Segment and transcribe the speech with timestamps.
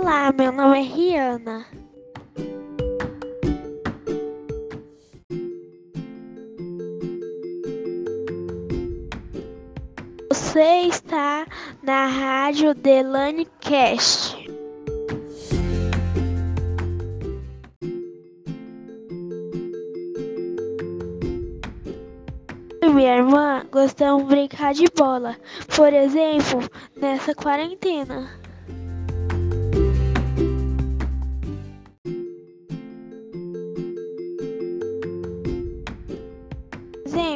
[0.00, 1.66] Olá, meu nome é Riana.
[10.30, 11.44] Você está
[11.82, 14.38] na rádio Delane Cast.
[22.94, 25.36] minha irmã gostamos de brincar de bola.
[25.74, 26.60] Por exemplo,
[26.96, 28.47] nessa quarentena.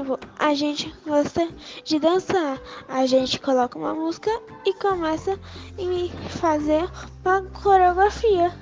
[0.02, 1.48] Exemplo, a gente gosta
[1.84, 2.60] de dançar.
[2.88, 4.30] A gente coloca uma música
[4.66, 5.38] e começa
[5.78, 6.88] a fazer
[7.24, 8.52] uma coreografia.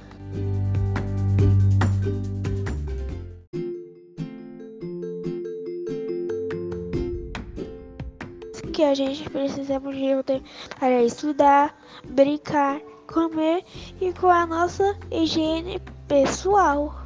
[8.73, 10.43] que a gente precisa de
[10.79, 11.77] para estudar,
[12.09, 12.81] brincar,
[13.13, 13.63] comer
[14.01, 15.79] e com a nossa higiene
[16.09, 17.00] pessoal.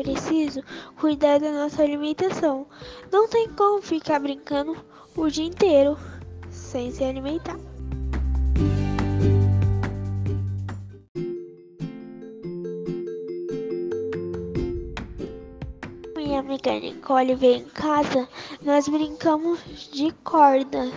[0.00, 0.62] Preciso
[0.98, 2.66] cuidar da nossa alimentação.
[3.12, 4.74] Não tem como ficar brincando
[5.14, 5.98] o dia inteiro
[6.50, 7.58] sem se alimentar.
[16.16, 18.26] Minha amiga Nicole veio em casa,
[18.62, 19.60] nós brincamos
[19.92, 20.90] de corda.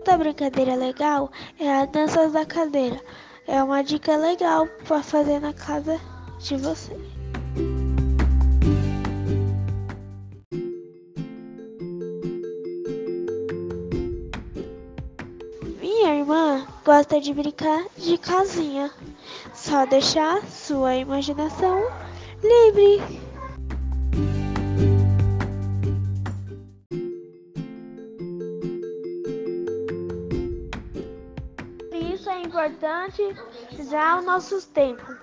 [0.00, 2.98] Outra brincadeira legal é a dança da cadeira.
[3.46, 6.00] É uma dica legal para fazer na casa
[6.38, 6.96] de você.
[15.78, 18.90] Minha irmã gosta de brincar de casinha.
[19.52, 21.78] Só deixar sua imaginação
[22.42, 23.29] livre.
[32.60, 33.22] Importante
[33.78, 35.16] usar os nossos tempos.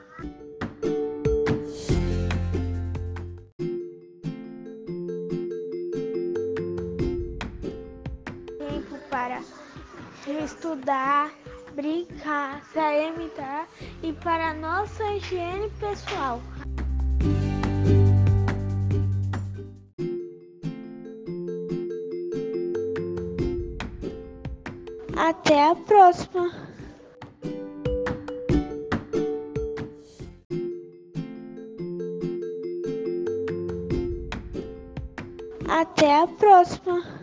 [8.58, 9.40] Tempo para
[10.44, 11.32] estudar,
[11.76, 13.68] brincar, se alimentar
[14.02, 16.42] e para nossa higiene pessoal.
[25.16, 26.67] Até a próxima!
[35.68, 37.17] Até a próxima!